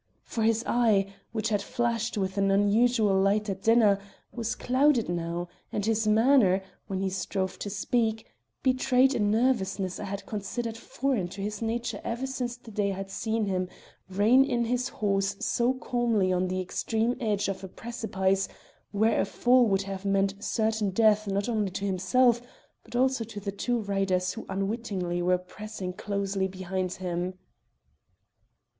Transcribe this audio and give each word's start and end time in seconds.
For 0.23 0.41
his 0.41 0.63
eye, 0.65 1.13
which 1.31 1.49
had 1.49 1.61
flashed 1.61 2.17
with 2.17 2.35
an 2.39 2.49
unusual 2.49 3.13
light 3.21 3.51
at 3.51 3.61
dinner, 3.61 3.99
was 4.31 4.55
clouded 4.55 5.07
now, 5.07 5.47
and 5.71 5.85
his 5.85 6.07
manner, 6.07 6.63
when 6.87 7.01
he 7.01 7.09
strove 7.11 7.59
to 7.59 7.69
speak, 7.69 8.25
betrayed 8.63 9.13
a 9.13 9.19
nervousness 9.19 9.99
I 9.99 10.05
had 10.05 10.25
considered 10.25 10.75
foreign 10.75 11.27
to 11.27 11.41
his 11.41 11.61
nature 11.61 12.01
ever 12.03 12.25
since 12.25 12.57
the 12.57 12.71
day 12.71 12.91
I 12.91 12.95
had 12.95 13.11
seen 13.11 13.45
him 13.45 13.69
rein 14.09 14.43
in 14.43 14.65
his 14.65 14.89
horse 14.89 15.35
so 15.39 15.75
calmly 15.75 16.33
on 16.33 16.47
the 16.47 16.59
extreme 16.61 17.15
edge 17.19 17.47
of 17.47 17.63
a 17.63 17.67
precipice 17.67 18.47
where 18.89 19.21
a 19.21 19.25
fall 19.25 19.67
would 19.67 19.83
have 19.83 20.03
meant 20.03 20.43
certain 20.43 20.89
death 20.89 21.27
not 21.27 21.47
only 21.47 21.69
to 21.69 21.85
himself, 21.85 22.41
but 22.83 22.95
also 22.95 23.23
to 23.25 23.39
the 23.39 23.51
two 23.51 23.79
riders 23.79 24.31
who 24.33 24.47
unwittingly 24.49 25.21
were 25.21 25.37
pressing 25.37 25.93
closely 25.93 26.47
behind 26.47 26.93
him. 26.93 27.35